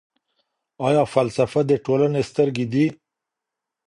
آیا 0.87 1.03
فلسفه 1.13 1.61
د 1.69 1.71
ټولني 1.85 2.21
سترګې 2.29 2.65
دي؟ 2.73 2.85